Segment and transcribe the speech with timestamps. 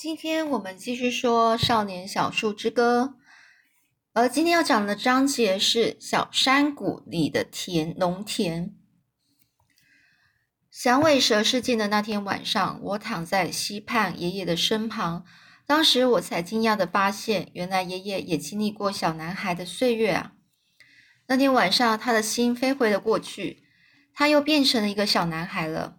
[0.00, 3.16] 今天我们继续说《少年小树之歌》，
[4.12, 8.76] 而今天要讲的章节是小山谷里的田农田。
[10.70, 15.24] 响尾蛇事件的那天晚上，我躺在溪畔爷爷的身旁，
[15.66, 20.34] 当时我才惊讶的发现，原来爷爷也经历过小男孩的岁月啊。
[21.26, 23.64] 那天晚上，他的心飞回了过去，
[24.14, 25.98] 他又变成了一个小男孩了。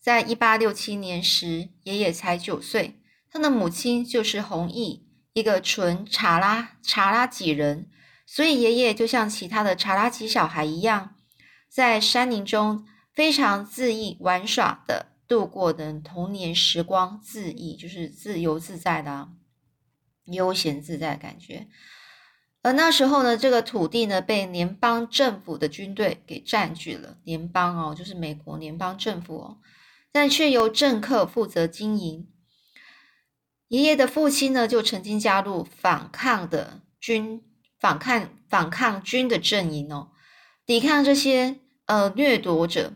[0.00, 2.98] 在一八六七年时，爷爷才九岁。
[3.34, 7.90] 他的母亲就是弘毅，一个纯查拉查拉吉人，
[8.24, 11.16] 所以爷爷就像其他的查拉吉小孩一样，
[11.68, 17.20] 在山林中非常恣意玩耍的度过的童年时光。
[17.26, 19.28] 恣意就是自由自在的，
[20.26, 21.66] 悠闲自在的感觉。
[22.62, 27.18] 而那时候呢，这个土地呢被联邦政府的军队给占据了。
[27.24, 29.58] 联邦哦，就是美国联邦政府哦，
[30.12, 32.28] 但却由政客负责经营。
[33.68, 37.42] 爷爷的父亲呢，就曾经加入反抗的军
[37.80, 40.10] 反抗反抗军的阵营哦，
[40.64, 42.92] 抵抗这些呃掠夺者，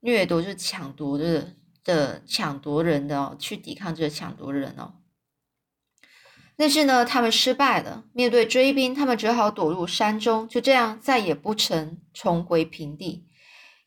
[0.00, 4.94] 掠夺就是抢夺的的抢夺人的哦，去抵抗这个抢夺人哦。
[6.56, 13.28] 但是呢，他们失败了，面对追兵，他们只好躲入山中，就这样再也不曾重回平地。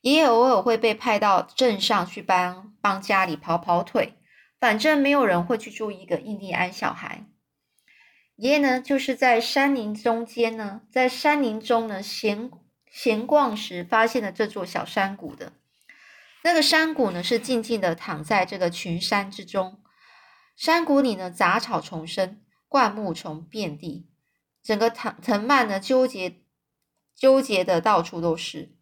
[0.02, 4.19] 爷爷偶尔会被派到镇上去帮帮家里跑跑腿。
[4.60, 7.26] 反正没有人会去注意一个印第安小孩。
[8.36, 12.52] 爷爷呢，就是在山林中间呢，在山林中呢闲
[12.92, 15.54] 闲逛时，发现了这座小山谷的。
[16.44, 19.82] 那个山谷呢，是静静的躺在这个群山之中。
[20.56, 24.10] 山谷里呢，杂草丛生，灌木丛遍地，
[24.64, 26.42] 整个藤藤蔓呢，纠结
[27.16, 28.74] 纠结的到处都是。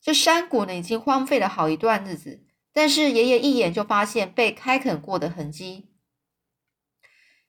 [0.00, 2.44] 这山谷呢，已经荒废了好一段日子。
[2.72, 5.88] 但是爷爷一眼就发现被开垦过的痕迹，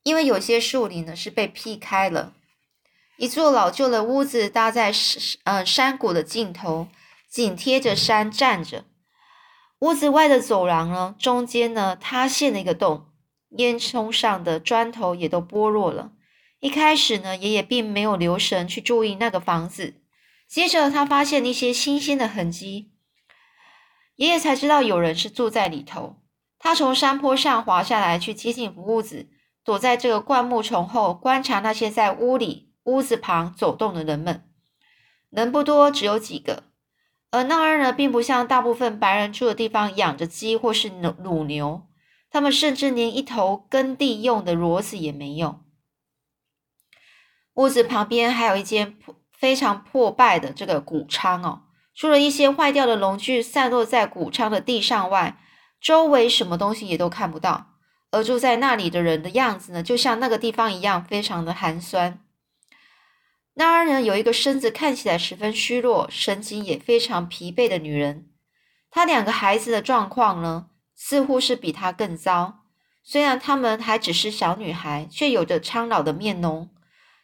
[0.04, 2.34] 因为有些树林呢是被劈开了。
[3.18, 6.88] 一座老旧的屋子搭在山呃山谷的尽头，
[7.30, 8.86] 紧贴着山站着。
[9.80, 13.08] 屋子外的走廊呢，中间呢塌陷了一个洞，
[13.58, 16.14] 烟囱上的砖头也都剥落了。
[16.60, 20.02] 一开始呢，爷爷并没有留神去注意那个房子，
[20.48, 22.93] 接着他发现了一些新鲜的痕迹。
[24.16, 26.18] 爷爷才知道有人是住在里头。
[26.60, 29.28] 他从山坡上滑下来，去接近屋子，
[29.64, 34.50] 躲在这个灌木丛后，观察那些在屋里、屋子旁走动的人们。
[35.30, 36.64] 人不多，只有几个。
[37.32, 41.88] 而那儿呢，并不像大部分白人住的地方养着鸡或是乳乳牛，
[42.30, 45.60] 他们甚至连一头耕地用的骡子也没有。
[47.56, 48.98] 屋子旁边还有一间、
[49.32, 51.63] 非常破败的这个谷仓哦。
[51.96, 55.38] 除了一些坏掉的农具散落在谷仓的地上外，
[55.80, 57.68] 周围什么东西也都看不到。
[58.12, 62.20] 而住在那里的人的样子呢，就像那个地方一样，非常的寒酸。
[63.56, 68.30] 那儿呢，有一个身子看起来十分虚弱、神情也非常疲惫的女人。
[68.90, 72.62] 她两个孩子的状况呢，似乎是比她更糟。
[73.04, 76.70] 虽然她们还只是小女孩，却有着苍老的面容。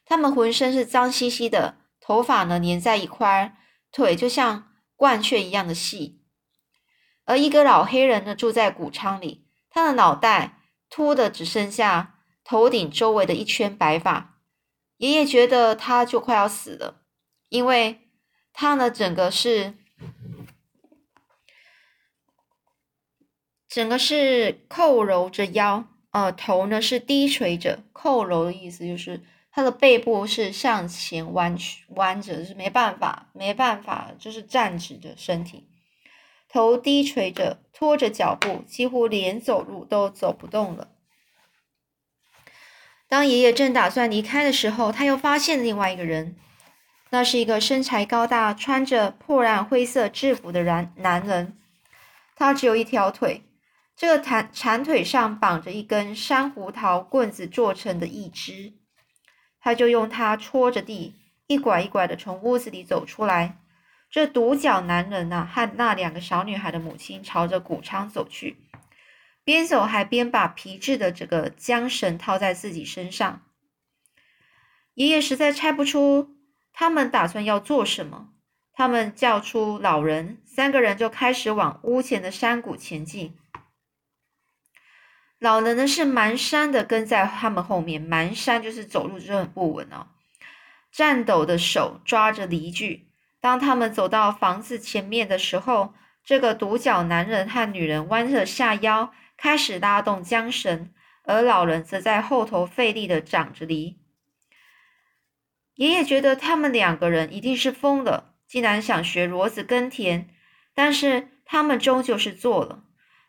[0.05, 3.53] 她们浑身是脏兮兮的，头发呢粘在一块儿。
[3.91, 6.21] 腿就像鹳雀一样的细，
[7.25, 14.41] 而一个老黑人呢住在谷仓里，他的脑袋秃的只剩下头顶周围的一圈白发。
[14.97, 17.03] 爷爷觉得他就快要死了，
[17.49, 18.09] 因为
[18.53, 19.75] 他呢整个是
[23.67, 29.23] 整个是扣揉着腰，呃，头呢是低垂着，扣揉的意思就是。
[29.59, 35.67] 他的背部是向前弯曲弯着，是没办法，没办法，就是站直的身体，
[36.47, 40.87] 头低垂着，拖着脚步，几乎连走路都走不动了。
[43.09, 46.37] 当爷爷正打算离开的时候，他又发现另外一个人，
[47.09, 51.57] 那是一个身材高大、穿着破烂灰色制服的男男人。
[52.33, 53.43] 他只有一条腿，
[53.97, 58.78] 这个残残腿上绑着一根山胡桃棍子做成的义肢。
[59.61, 61.15] 他就用它戳着地，
[61.47, 63.57] 一拐一拐的从屋子里走出来。
[64.09, 68.57] 这独角男人呐，和那两个小女孩的母亲朝着谷仓走去，
[69.43, 73.41] 边走还边把皮质的这个缰绳套在自己身上。
[74.95, 76.35] 爷爷实在猜不出
[76.73, 78.29] 他们打算要做什么。
[78.73, 83.37] 他们叫出老人，三个人就开始往屋前的山谷前进。
[85.39, 90.07] 老人呢是蹒跚的跟在他们后面，蹒跚就是走路就很不稳哦，
[90.91, 93.07] 颤抖的手抓着犁具。
[93.39, 95.93] 当他们走到房子前面的时候，
[96.25, 100.91] 这个独角男人和女人弯着下腰，开始拉动缰绳，
[101.23, 103.97] 而老人则在后头费力的长着梨。
[105.75, 110.27] 爷爷觉得他们两个人一定是疯了，竟然想学骡子耕田，
[110.73, 112.83] 但是他们终究是做了。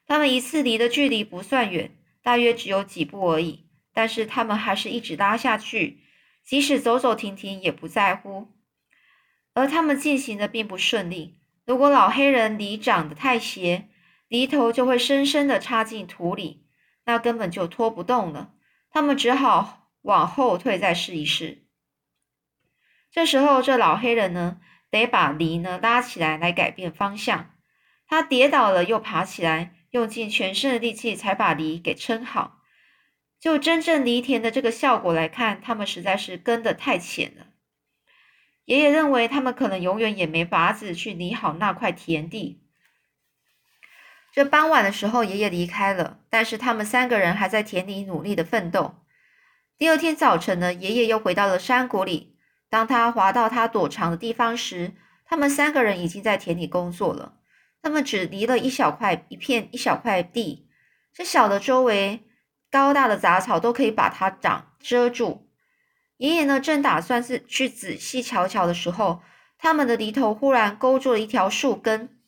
[0.09, 6.03] 他们一次离的距离不算远，大约只有几步而已，但是他们还是一直拉下去，
[6.45, 8.49] 即使走走停停也不在乎。
[9.55, 11.41] 而他们进行的并不顺利。
[11.67, 13.89] 如果老黑人犁长得太斜，
[14.29, 16.67] 犁头就会深深的插进土里，
[17.05, 18.55] 那根本就拖不动了。
[18.91, 21.67] 他们只好往后退，再试一试。
[23.11, 27.57] 这时候，这老黑人呢，得把犁呢拉起来，来改变方向。
[28.07, 29.75] 他跌倒了，又爬起来。
[29.91, 32.61] 用尽全身的力气才把犁给撑好。
[33.39, 37.47] 就真正犁田的这个效果来看，他们实在是跟得太浅了。
[38.67, 42.63] 爷爷认为他们可能永远也没法子去犁好那块田地。
[44.33, 48.95] 这傍晚的时候，爷爷离开了，但是他们三个人还在田里努力的奋斗。
[49.77, 52.37] 第二天早晨呢，爷爷又回到了山谷里。
[52.69, 54.93] 当他滑到他躲藏的地方时，
[55.25, 57.40] 他们三个人已经在田里工作了。
[57.83, 60.67] 他们只犁了一小块一片一小块地，
[61.13, 62.25] 这小的周围
[62.71, 65.49] 高大的杂草都可以把它长遮住。
[66.19, 69.23] 爷爷呢，正打算是去仔细瞧瞧的时候，
[69.57, 72.19] 他们的犁头忽然勾住了一条树根，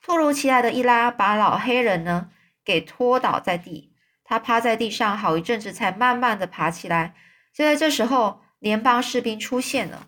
[0.00, 2.30] 突如其来的一拉，把老黑人呢
[2.64, 3.92] 给拖倒在地。
[4.24, 7.14] 他趴在地上好一阵子，才慢慢的爬起来。
[7.52, 10.06] 就在这时候，联邦士兵出现了。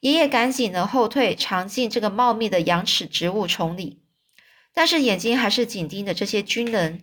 [0.00, 4.00] 爷爷赶紧的后退，藏进这个茂密的羊齿植物丛里，
[4.72, 7.02] 但是眼睛还是紧盯着这些军人。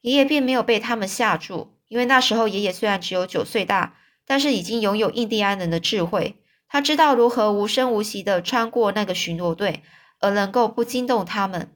[0.00, 6.36] 爷爷并没有被他们吓住，因为那时候爷爷虽然只有九岁大，但是已经拥有印第安人的智慧。
[6.66, 9.82] 他知道如何无声无息的穿过那个巡逻队，
[10.20, 11.70] 而能够不惊动他们。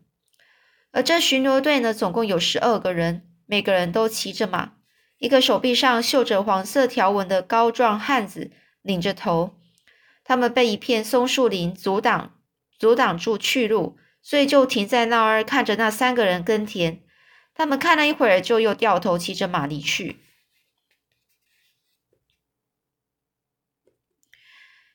[0.93, 4.73] 而这巡逻队呢，总共有十二个人，每个人都骑着马，
[5.19, 8.51] 一个手臂上绣着黄色条纹的高壮汉子
[8.81, 9.58] 领着头。
[10.29, 12.35] 他们被一片松树林阻挡，
[12.79, 17.03] 阻挡住去路，所以就停在那儿看着那三个人耕田。
[17.55, 20.21] 他们看了一会儿，就又掉头骑着马离去。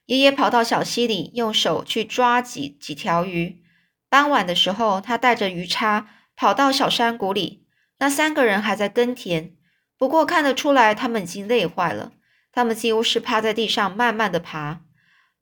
[0.06, 3.64] 爷爷跑到小溪里，用手去抓几几条鱼。
[4.08, 7.66] 傍晚的时候，他带着鱼叉跑到小山谷里。
[7.98, 9.56] 那三个人还在耕田，
[9.98, 12.12] 不过看得出来，他们已经累坏了。
[12.52, 14.83] 他们几乎是趴在地上，慢慢的爬。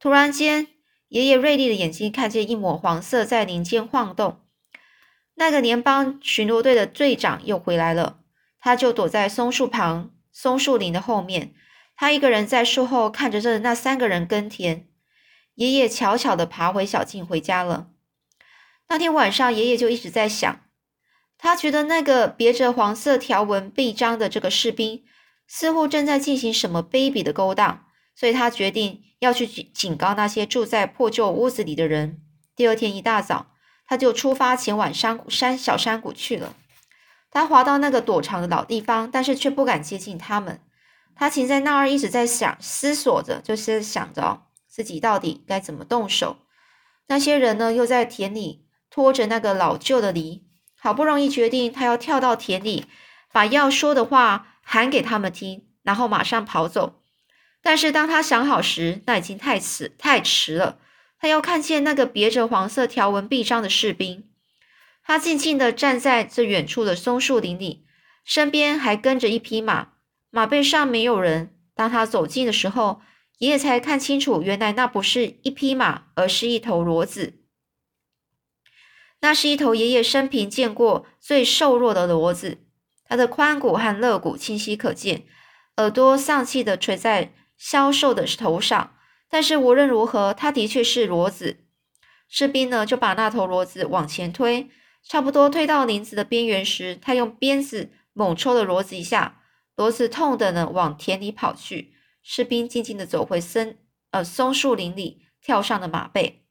[0.01, 0.65] 突然间，
[1.09, 4.42] 爷爷锐利的眼睛看见一抹黄色在林间晃动。
[5.36, 8.18] 那个联邦巡逻队的队长又回来了，
[8.59, 11.53] 他就躲在松树旁、松树林的后面。
[11.95, 14.88] 他一个人在树后看着这那三个人耕田。
[15.53, 17.89] 爷爷悄悄地爬回小径回家了。
[18.88, 20.62] 那天晚上，爷爷就一直在想，
[21.38, 25.03] 他觉得那个别着黄色条纹臂章的这个士兵
[25.45, 27.86] 似乎正在进行什么卑鄙的勾当。
[28.22, 32.22] 所以他决定要去警警告那些住在破旧屋子里的人。
[32.56, 33.48] 第二天一大早，
[33.88, 36.54] 他就出发前往山谷山小山谷去了。
[37.32, 40.62] 他滑到那个躲藏的老地方，但是却不敢接近他们。
[41.16, 46.38] 他停在那儿，一直在想、思索着，就是想着自己到底该怎么动手。
[47.08, 50.46] 那些人呢，又在田里拖着那个老旧的犁，
[50.78, 52.86] 好不容易决定，他要跳到田里，
[53.32, 57.00] 把要说的话喊给他们听，然后马上跑走。
[57.62, 60.80] 但是当他想好时，那已经太迟太迟了。
[61.20, 64.27] 他又看见那个别着黄色条纹臂章的士兵，
[65.03, 67.86] 他静静地站在这远处的松树林里，
[68.25, 69.89] 身边还跟着一匹马，
[70.32, 71.56] 马背上没有人。
[71.75, 73.01] 当他走近的时候，
[73.38, 77.36] 爷爷才看清楚，原来那不是一匹马，而是一头骡子。
[79.20, 82.58] 那是一头爷爷生平见过最瘦弱的骡子，
[83.06, 85.25] 它的髋骨和肋骨清晰可见，
[85.77, 87.34] 耳朵丧气地垂在。
[87.63, 88.96] 消瘦的头上，
[89.30, 91.60] 但是无论如何，他的确是骡子。
[92.27, 94.72] 士兵呢，就把那头骡子往前推，
[95.03, 99.44] 差不多推到林子的边缘时，他用鞭子猛抽了骡子一下，
[99.75, 101.94] 骡子痛的呢，往田里跑去。
[102.24, 103.77] 士兵静静的走回森
[104.10, 106.44] 呃松树林里，跳上了马背。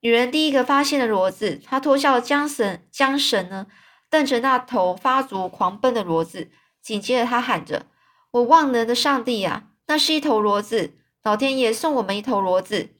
[0.00, 3.66] 女人第一个发现了骡子，她脱下了缰绳，缰绳呢，
[4.08, 7.86] 瞪着那头发足狂奔的骡子，紧接着她喊着
[8.30, 10.92] ：“我万能的上帝呀！”那是一头骡子，
[11.24, 12.90] 老天爷送我们一头骡子。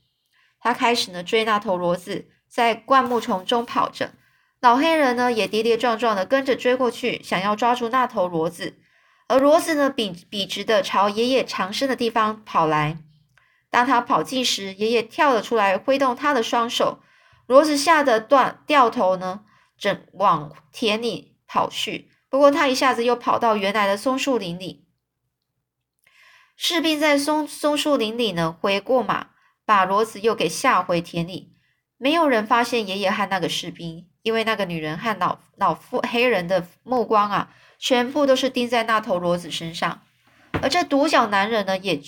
[0.58, 4.12] 他开始呢追那头骡子，在灌木丛中跑着。
[4.60, 8.74] 老黑人呢也跌跌撞撞的跟着追过去，想要抓住那头骡子。
[9.28, 12.96] 而骡子呢笔笔直的朝爷爷藏身的地方跑来。
[13.70, 17.00] 当他跑近时，爷爷跳了出来，挥动他的双手。
[17.46, 19.42] 骡子吓得断掉头呢，
[19.76, 24.87] 整往田里跑去，不过他一下子又跑到原来的松树林里。
[26.60, 29.28] 士兵在松松树林里呢，回过马，
[29.64, 31.54] 把骡子又给下回田里。
[31.96, 40.02] 没有人发现爷爷和那个士兵，因为那个女人和老老妇黑人的目光啊，全部都是盯在那头骡子身上。
[40.60, 42.02] 而这独角男人呢，也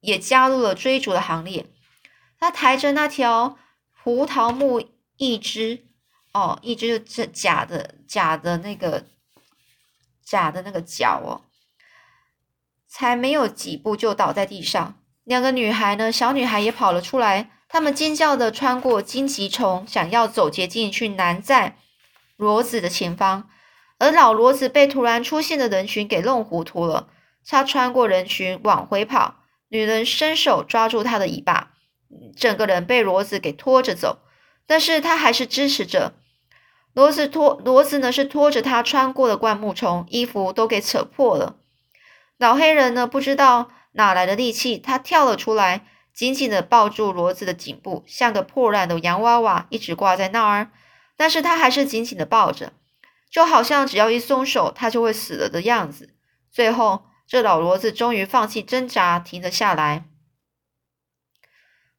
[0.00, 1.66] 也加入了追逐的行列。
[2.40, 3.56] 他抬着那条
[4.02, 4.84] 胡桃木
[5.16, 5.84] 一只，
[6.32, 9.06] 哦，一只这假的假的那个
[10.24, 11.51] 假的那个脚哦。
[12.94, 14.98] 才没有几步就倒在地上。
[15.24, 21.78] 两个女孩呢，小女孩也跑了出来，她们尖叫的穿过荆棘丛，想要走捷径去拦在
[22.36, 23.48] 骡子的前方。
[23.98, 27.08] 而老骡子被突然出现的人群给弄糊涂了，
[27.46, 29.36] 他穿过人群往回跑，
[29.70, 31.70] 女人伸手抓住他的尾巴，
[32.36, 34.18] 整个人被骡子给拖着走，
[34.66, 36.12] 但是他还是支持着。
[36.94, 41.56] 骡子拖骡子呢是拖着他穿过的灌木丛，衣服都给扯破了。
[42.42, 50.72] 老黑人呢，不知道哪来的力气，他跳了出来，紧紧的抱住骡子的颈部，像个破烂的洋娃娃，一直挂在那儿。
[51.16, 52.72] 但是他还是紧紧的抱着，
[53.30, 56.16] 就好像只要一松手，他就会死了的样子。
[56.50, 60.06] 最后，这老骡子终于放弃挣扎，停了下来。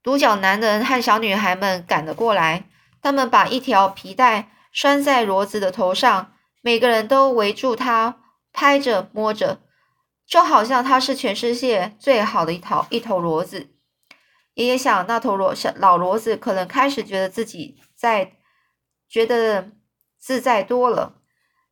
[0.03, 2.65] 独角男人和小女孩们赶了过来，
[3.01, 8.17] 他们把一条皮带拴在骡子的头上，每个人都围住他，
[8.51, 9.61] 拍着摸着。
[10.25, 13.69] 就好像它是全世界最好的一头一头骡子。
[14.55, 18.33] 爷爷想，那头骡小老骡子可能开始觉得自己在
[19.09, 19.71] 觉得
[20.19, 21.21] 自在多了。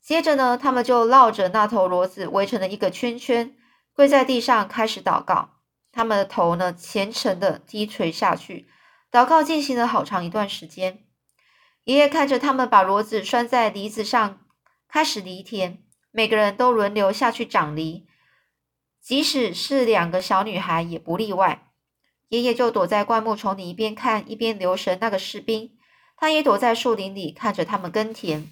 [0.01, 3.55] 接着呢，他们就绕着那头骡子围成了一个圈圈，
[3.93, 5.57] 跪在地上开始祷告。
[5.91, 8.67] 他们的头呢虔诚的低垂下去，
[9.11, 11.03] 祷告进行了好长一段时间。
[11.83, 14.39] 爷爷看着他们把骡子拴在犁子上，
[14.87, 18.07] 开始犁田，每个人都轮流下去长犁。
[19.01, 21.67] 即使是两个小女孩也不例外。
[22.29, 25.71] 爷爷就躲在灌木丛里，一边看一边留神那个士兵。
[26.15, 28.47] 他也躲在树林里看着他们耕田。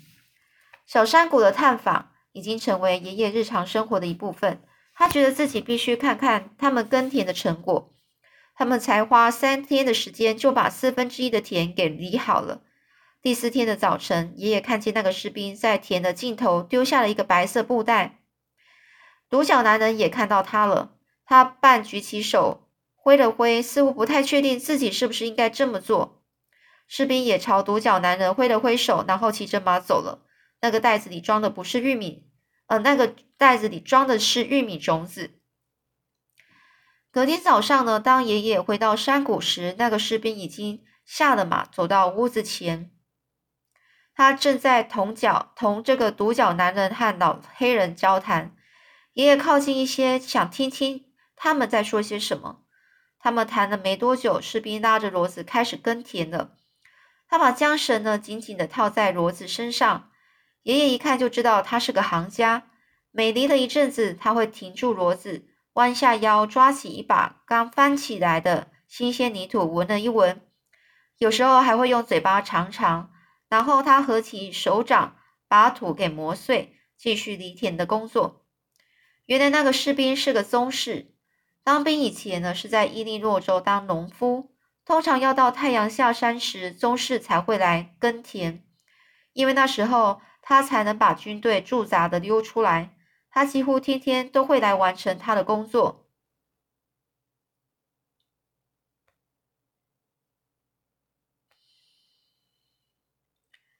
[0.87, 4.63] 小山谷的探访已经成为爷爷日常生活的一部分。
[4.95, 7.93] 他觉得自己必须看看他们耕田的成果。
[8.55, 12.63] 他们才花三天的时间就把四分之一的田给犁好了。
[13.21, 18.18] 第四天的早晨，爷爷看见那个士兵在田的尽头丢下了一个白色布袋。
[19.29, 20.95] 独角男人也看到他了，
[21.25, 26.23] 他半举起手挥了挥，似乎不太确定自己是不是应该这么做。
[26.87, 30.25] 士兵也朝独角男人挥了挥手，然后骑着马走了。
[30.61, 32.27] 那个袋子里装的不是玉米，
[32.65, 35.39] 呃，那个袋子里装的是玉米种子。
[37.11, 42.91] 隔天早上呢，当爷爷回到山谷时，那个士兵已经下了马，走到屋子前，
[44.13, 48.55] 他正在同角同这个独角男人和老黑人交谈。
[49.19, 51.03] 爷爷靠近一些，想听听
[51.35, 52.61] 他们在说些什么。
[53.19, 56.51] 他们谈了没多久，士兵拉着骡子开始耕田了。
[57.27, 60.09] 他把缰绳呢紧紧的套在骡子身上。
[60.63, 62.69] 爷爷一看就知道他是个行家。
[63.11, 70.39] 每犁了一阵子，他会停住骡子，弯下腰抓起一把刚翻起来的新鲜泥土闻了一闻，
[71.17, 73.11] 有时候还会用嘴巴尝尝。
[73.49, 75.17] 然后他合起手掌，
[75.49, 78.45] 把土给磨碎，继续犁田的工作。
[79.29, 81.13] 原来那个士兵是个宗室，
[81.63, 88.65] 当兵以前呢是在伊利诺州当农夫，通常要到太阳下山时，宗室才会来耕田，
[89.33, 92.97] 因为那时候他才能把军队驻扎的溜出来。
[93.29, 96.09] 他几乎天天都会来完成他的工作。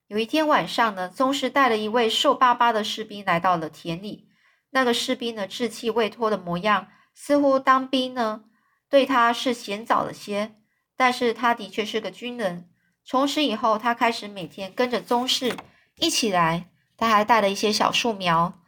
[0.06, 4.28] 有一天晚上呢，宗室带了一位瘦巴巴的士兵来到了田里。
[4.71, 8.43] 那个士兵呢，稚气未脱的模样，似乎当兵呢
[8.89, 10.55] 对他是嫌早了些。
[10.95, 12.69] 但是他的确是个军人。
[13.05, 15.55] 从此以后，他开始每天跟着宗室
[15.95, 16.69] 一起来。
[16.97, 18.59] 他还带了一些小树苗，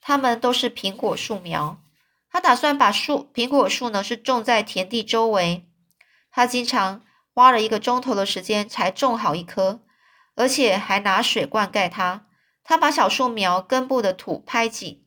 [0.00, 1.80] 他们都是苹果树苗。
[2.28, 5.68] 他打算把树苹果树呢是种在田地周围。
[6.32, 9.80] 他经常花了一个钟头的时间才种好一棵，
[10.34, 12.26] 而且还拿水灌溉它。
[12.64, 15.05] 他把小树苗根部的土拍紧。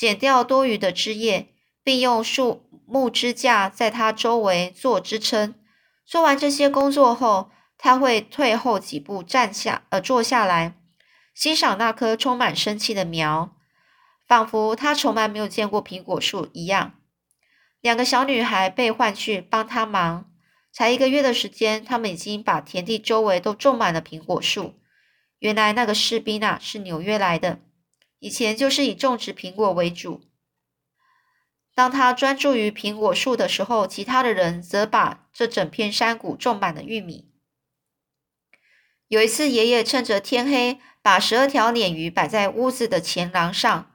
[0.00, 1.48] 剪掉多余的枝叶，
[1.84, 5.54] 并用树木支架在它周围做支撑。
[6.06, 10.74] 做完这些工作后，他会退后几步，站下，呃，坐下来，
[11.34, 13.54] 欣赏那棵充满生气的苗，
[14.26, 16.94] 仿佛他从来没有见过苹果树一样。
[17.82, 20.30] 两个小女孩被唤去帮他忙，
[20.72, 24.76] 才一个月的时间，他们已经把田地周围都种满了苹果树。
[25.40, 27.58] 原来那个士兵啊，是纽约来的。
[28.20, 30.22] 以前就是以种植苹果为主。
[31.74, 37.28] 当他专注于苹果树的时候，其他的人则把这整片山谷种满了玉米。
[39.08, 43.90] 有一次，爷爷趁着天黑，把十二条鲶鱼摆在屋子的前廊上。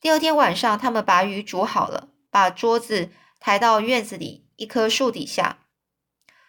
[0.00, 5.66] 第二天晚上，他们把鱼煮好了，把桌子抬到院子里一棵树底下，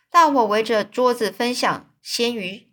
[0.10, 2.70] 大伙围着桌子分享鲜鱼。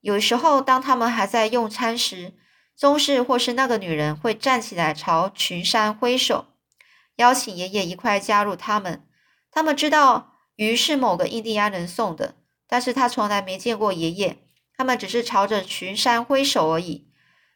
[0.00, 2.34] 有时候，当他们还在用餐时，
[2.78, 6.46] 宗室或是那个女人会站起来朝群山挥手。
[7.16, 9.04] 邀请爷爷一块加入他们。
[9.50, 12.36] 他们知道鱼是某个印第安人送的，
[12.68, 14.38] 但是他从来没见过爷爷。
[14.76, 17.10] 他们只是朝着群山挥手而已。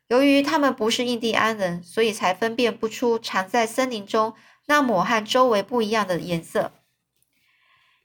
[0.08, 4.34] 由于他们不是印第安人，所以才分辨不出藏在森林中
[4.66, 6.72] 那抹和周围不一样的颜色。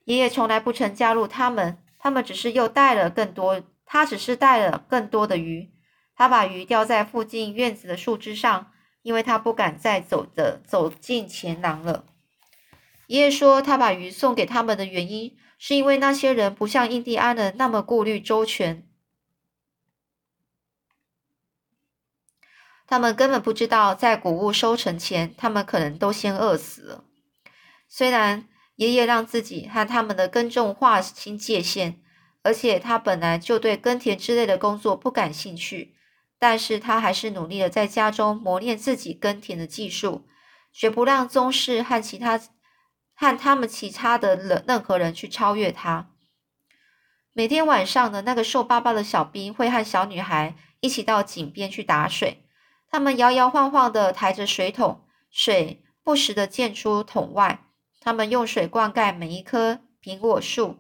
[0.06, 3.64] 爷爷从来不曾加入他们，他们只是又带了更多。
[3.84, 5.72] 他只是带了更多的鱼。
[6.18, 8.74] 他把鱼吊在附近院子的树枝上。
[9.04, 12.04] 因为他不敢再走的走进前廊了。
[13.06, 18.86] 爷爷说，他把鱼送给他们的原因，是因为那些人不像印第安人那么顾虑周全。
[22.86, 27.06] 他们根本不知道，在谷物收成前，他们可能都先饿死了。
[27.88, 32.02] 虽然爷爷让自己和他们的耕种划清界限，
[32.42, 35.97] 而且他本来就对耕田之类的工作不感兴趣。
[36.40, 40.28] 但是他还是努力的在家中磨练自己耕田的技术，
[40.72, 42.40] 绝不让宗室和其他
[43.16, 46.12] 和他们其他的任任何人去超越他。
[47.34, 52.44] 每天晚上呢，那个瘦巴巴的小兵会和小女孩一起到井边去打水，
[52.90, 57.64] 他们摇摇晃晃的抬着水桶，水不时的溅出桶外。
[58.00, 60.78] 他们用水灌溉每一棵苹果树，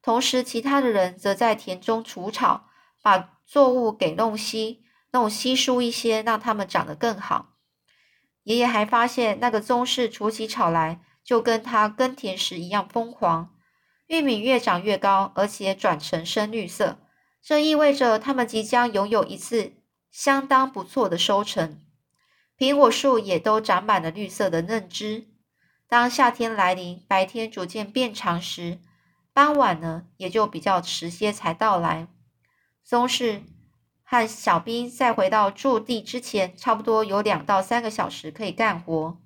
[0.00, 2.68] 同时其他的人则在田中除草，
[3.02, 4.84] 把作物给弄稀。
[5.12, 7.56] 弄稀疏一些，让它们长得更好。
[8.44, 13.54] 爷爷还发现，那个宗室除起草来，就跟他耕田时一样疯狂。
[14.06, 16.98] 玉米越长越高，而且转成深绿色，
[17.42, 19.74] 这意味着他们即将拥有一次
[20.10, 21.80] 相当不错的收成。
[22.56, 25.28] 苹果树也都长满了绿色的嫩枝。
[25.86, 28.78] 当夏天来临，白天逐渐变长时，
[29.32, 32.08] 傍晚呢也就比较迟些才到来。
[32.82, 33.42] 宗室。
[34.10, 39.16] 和小兵在回到驻地之前，差不多有两到三个小时可以干活。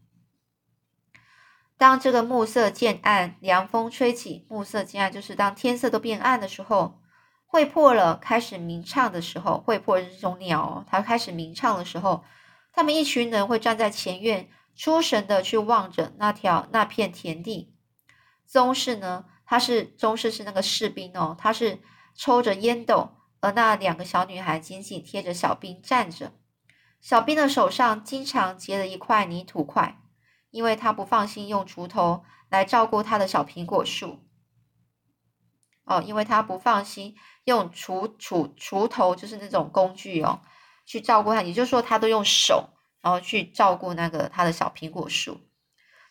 [1.79, 7.01] 当这个暮色渐暗，凉风吹起，暮色渐暗就是当天色都变暗的时候，
[7.47, 12.23] 会破了开始鸣唱的时候，会破这种鸟，它开始鸣唱的时候，
[12.71, 17.75] 他们一群人会站在前院，出神的去望着那条那片田地。
[18.45, 21.81] 宗室呢，他是宗室是那个士兵哦，他是
[22.15, 23.17] 抽着烟斗。
[23.45, 26.33] 而那两个小女孩紧紧贴着小兵站着，
[27.03, 30.01] 小兵的手上经常结了一块泥土块，
[30.49, 34.21] 因为他不放心用锄头来照顾他的小苹果树。
[35.85, 40.41] 哦，因为他不放心用锄锄锄头，就是那种工具哦，
[40.87, 42.71] 去照顾他，也就是说，他都用手，
[43.03, 45.43] 然后去照顾那个他的小苹果树。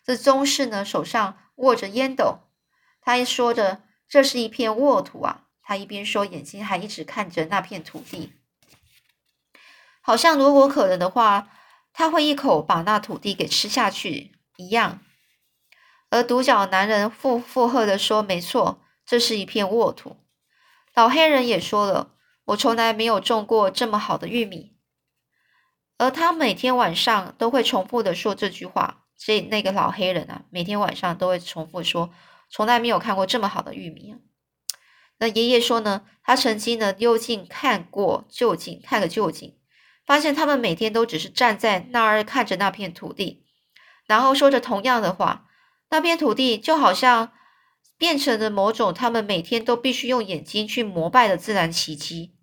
[0.04, 2.42] 这宗室呢，手上握着烟斗，
[3.00, 8.34] 他说着：“这是一片沃土啊。”他一边说，眼睛还一直看着那片土地，
[10.02, 11.48] 好像如果可能的话，
[11.94, 15.00] 他会一口把那土地给吃下去一样。
[16.10, 20.18] 而独角男人附附和的说：“没错，这是一片沃土。”
[20.94, 22.12] 老黑人也说了
[22.44, 24.76] ：“我从来没有种过这么好的玉米。”
[25.96, 29.04] 而他每天晚上都会重复的说这句话。
[29.16, 32.10] 这那个老黑人啊，每天晚上都会重复说
[32.50, 34.14] ：“从来没有看过这么好的玉米。”
[35.24, 39.56] 那爷爷说呢，他曾经呢幽静看过旧景，看个究竟，
[40.04, 43.46] 发现他们每天都只是站在那儿看着那片土地，
[44.06, 45.46] 然后说着同样的话，
[45.88, 47.32] 那片土地就好像
[47.96, 52.34] 变成了某种他们每天都必须用眼睛去膜拜的自然奇迹。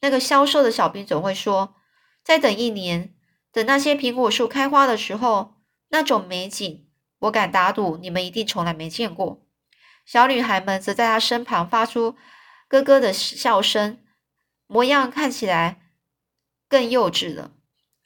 [0.00, 1.74] 那个消瘦的小兵总会说
[2.24, 3.12] ：“再等一年，
[3.52, 5.56] 等那些苹果树开花的时候，
[5.90, 6.86] 那种美景，
[7.18, 9.42] 我敢打赌你们一定从来没见过。”
[10.10, 12.16] 小女孩们则在他身旁发出
[12.66, 13.96] 咯咯的笑声，
[14.66, 15.82] 模样看起来
[16.68, 17.52] 更幼稚了。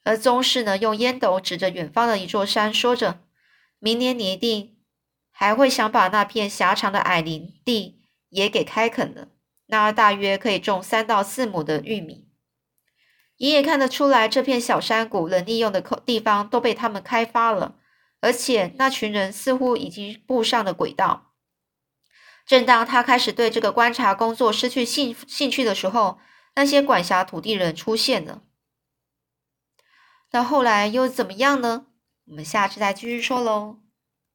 [0.03, 3.21] 而宗室呢，用烟斗指着远方的一座山，说着
[3.81, 4.77] ：“明年你一定
[5.33, 9.29] 还会想把那片狭长的矮林地也给开垦了，
[9.69, 12.29] 那大约可以种三到四亩的玉米。”
[13.39, 17.77] 爷爷看得出来，这片小山谷能利用的空地方都被他们开发了，
[18.21, 21.31] 而且那群人似乎已经步上了轨道。
[22.47, 26.19] 正当他开始对这个观察工作失去兴兴趣的时候，
[26.55, 28.43] 那些管辖土地人出现了。
[30.33, 31.87] 那后来又怎么样呢？
[32.27, 33.84] 我们下次再继续说喽。